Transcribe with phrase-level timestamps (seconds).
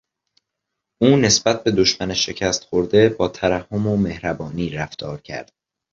[1.01, 5.53] او نسبت به دشمن شکست خورده با ترحم و مهربانی رفتارکرد.